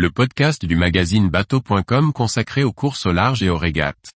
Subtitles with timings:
[0.00, 4.12] le podcast du magazine bateau.com consacré aux courses au large et aux régates.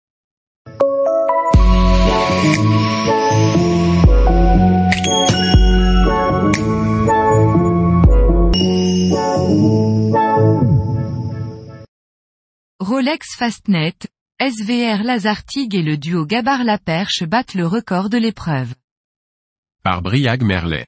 [12.80, 13.98] Rolex Fastnet,
[14.40, 18.74] SVR Lazartigue et le duo Gabar-Laperche battent le record de l'épreuve.
[19.84, 20.86] Par Briag Merlet.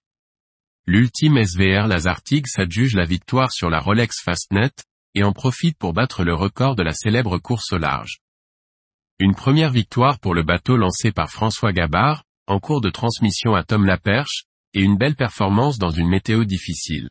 [0.87, 4.71] L'ultime SVR Lazartigue s'adjuge la victoire sur la Rolex Fastnet,
[5.15, 8.19] et en profite pour battre le record de la célèbre course au large.
[9.17, 13.63] Une première victoire pour le bateau lancé par François Gabard, en cours de transmission à
[13.63, 14.43] Tom Laperche,
[14.75, 17.09] et une belle performance dans une météo difficile.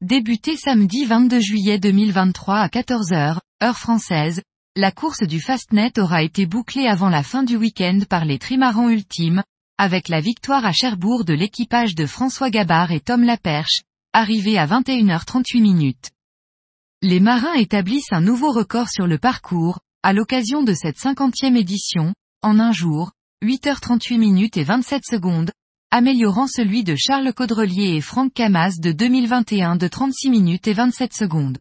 [0.00, 4.40] Débuté samedi 22 juillet 2023 à 14h, heure française,
[4.74, 8.88] la course du Fastnet aura été bouclée avant la fin du week-end par les trimarans
[8.88, 9.42] ultimes,
[9.80, 13.80] avec la victoire à Cherbourg de l'équipage de François Gabard et Tom Laperche,
[14.12, 16.10] arrivé à 21h38 minutes.
[17.00, 22.12] Les marins établissent un nouveau record sur le parcours, à l'occasion de cette cinquantième édition,
[22.42, 25.50] en un jour, 8h38 minutes et 27 secondes,
[25.90, 31.14] améliorant celui de Charles Caudrelier et Franck Camas de 2021 de 36 minutes et 27
[31.14, 31.56] secondes.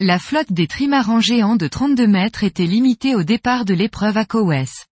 [0.00, 4.24] La flotte des trimarans géants de 32 mètres était limitée au départ de l'épreuve à
[4.24, 4.86] Cowes.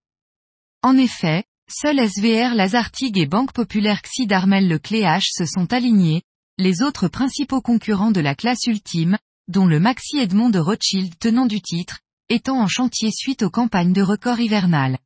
[0.83, 6.23] En effet, seuls SVR Lazartigue et Banque Populaire Xi d'Armel le Cléache se sont alignés,
[6.57, 11.47] les autres principaux concurrents de la classe ultime, dont le Maxi Edmond de Rothschild tenant
[11.47, 11.99] du titre,
[12.29, 14.99] étant en chantier suite aux campagnes de record hivernales.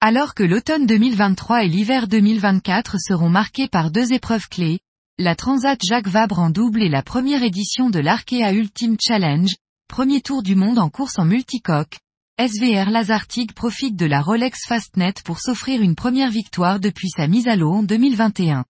[0.00, 4.78] Alors que l'automne 2023 et l'hiver 2024 seront marqués par deux épreuves clés,
[5.18, 9.54] la Transat Jacques Vabre en double et la première édition de l'Arkea Ultimate Challenge,
[9.88, 11.98] premier tour du monde en course en multicoque,
[12.38, 17.48] SVR Lazartigue profite de la Rolex Fastnet pour s'offrir une première victoire depuis sa mise
[17.48, 18.66] à l'eau en 2021.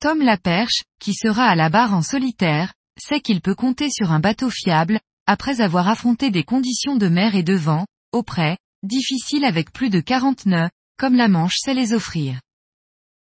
[0.00, 4.18] Tom Laperche, qui sera à la barre en solitaire, sait qu'il peut compter sur un
[4.18, 9.74] bateau fiable, après avoir affronté des conditions de mer et de vent, auprès, difficiles avec
[9.74, 12.40] plus de 40 nœuds, comme la Manche sait les offrir.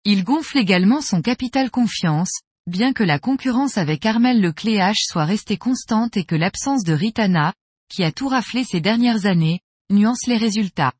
[0.03, 5.23] Il gonfle également son capital confiance, bien que la concurrence avec Armel le Cléache soit
[5.23, 7.53] restée constante et que l'absence de Ritana,
[7.89, 10.93] qui a tout raflé ces dernières années, nuance les résultats.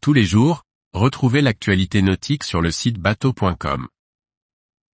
[0.00, 3.88] Tous les jours, retrouvez l'actualité nautique sur le site bateau.com.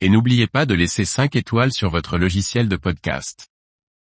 [0.01, 3.49] Et n'oubliez pas de laisser 5 étoiles sur votre logiciel de podcast.